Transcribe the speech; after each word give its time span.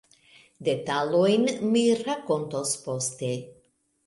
Detalojn 0.67 1.45
mi 1.75 1.83
rakontos 2.01 2.73
poste. 2.89 3.31